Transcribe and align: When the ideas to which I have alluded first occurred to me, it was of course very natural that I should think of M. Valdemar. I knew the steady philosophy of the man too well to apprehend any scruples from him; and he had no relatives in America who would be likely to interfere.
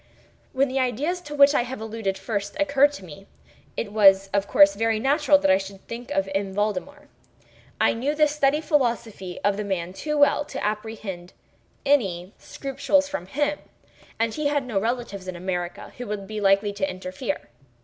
When 0.51 0.67
the 0.67 0.79
ideas 0.79 1.21
to 1.21 1.35
which 1.35 1.53
I 1.53 1.61
have 1.61 1.79
alluded 1.79 2.17
first 2.17 2.57
occurred 2.59 2.91
to 2.93 3.05
me, 3.05 3.27
it 3.77 3.91
was 3.93 4.31
of 4.33 4.47
course 4.47 4.73
very 4.73 4.99
natural 4.99 5.37
that 5.37 5.51
I 5.51 5.59
should 5.59 5.85
think 5.87 6.09
of 6.09 6.27
M. 6.33 6.55
Valdemar. 6.55 7.07
I 7.79 7.93
knew 7.93 8.15
the 8.15 8.27
steady 8.27 8.61
philosophy 8.61 9.39
of 9.43 9.57
the 9.57 9.63
man 9.63 9.93
too 9.93 10.17
well 10.17 10.43
to 10.43 10.65
apprehend 10.65 11.33
any 11.85 12.33
scruples 12.39 13.07
from 13.07 13.27
him; 13.27 13.59
and 14.17 14.33
he 14.33 14.47
had 14.47 14.65
no 14.65 14.79
relatives 14.79 15.27
in 15.27 15.35
America 15.35 15.93
who 15.99 16.07
would 16.07 16.25
be 16.25 16.41
likely 16.41 16.73
to 16.73 16.89
interfere. 16.89 17.49